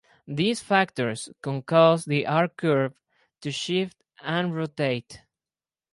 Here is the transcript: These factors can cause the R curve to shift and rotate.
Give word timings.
These 0.27 0.61
factors 0.61 1.29
can 1.43 1.61
cause 1.61 2.05
the 2.05 2.25
R 2.25 2.47
curve 2.47 2.95
to 3.41 3.51
shift 3.51 4.01
and 4.23 4.51
rotate. 4.55 5.21